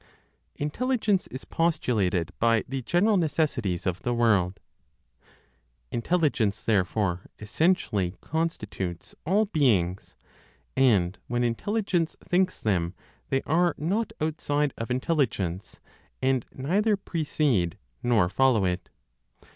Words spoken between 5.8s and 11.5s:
Intelligence, therefore, essentially constitutes all beings; and when